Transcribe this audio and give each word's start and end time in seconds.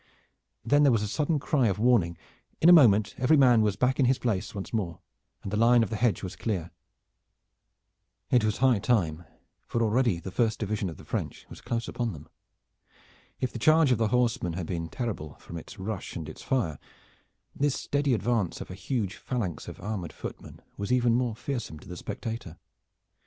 Then 0.65 0.81
there 0.81 0.91
was 0.91 1.03
a 1.03 1.07
sudden 1.07 1.37
cry 1.37 1.67
of 1.67 1.77
warning. 1.77 2.17
In 2.59 2.69
a 2.69 2.73
moment 2.73 3.13
every 3.19 3.37
man 3.37 3.61
was 3.61 3.75
back 3.75 3.99
in 3.99 4.07
his 4.07 4.17
place 4.17 4.55
once 4.55 4.73
more, 4.73 4.99
and 5.43 5.51
the 5.51 5.57
line 5.57 5.83
of 5.83 5.91
the 5.91 5.95
hedge 5.95 6.23
was 6.23 6.35
clear. 6.35 6.71
It 8.31 8.43
was 8.43 8.57
high 8.57 8.79
time; 8.79 9.25
for 9.67 9.83
already 9.83 10.19
the 10.19 10.31
first 10.31 10.57
division 10.57 10.89
of 10.89 10.97
the 10.97 11.05
French 11.05 11.45
was 11.51 11.61
close 11.61 11.87
upon 11.87 12.13
them. 12.13 12.27
If 13.39 13.53
the 13.53 13.59
charge 13.59 13.91
of 13.91 13.99
the 13.99 14.07
horsemen 14.07 14.53
had 14.53 14.65
been 14.65 14.89
terrible 14.89 15.35
from 15.35 15.55
its 15.55 15.77
rush 15.77 16.15
and 16.15 16.27
its 16.27 16.41
fire, 16.41 16.79
this 17.55 17.75
steady 17.75 18.15
advance 18.15 18.59
of 18.59 18.71
a 18.71 18.73
huge 18.73 19.17
phalanx 19.17 19.67
of 19.67 19.79
armored 19.79 20.13
footmen 20.13 20.63
was 20.77 20.91
even 20.91 21.13
more 21.13 21.35
fearsome 21.35 21.77
to 21.77 21.87
the 21.87 21.95
spectator. 21.95 22.57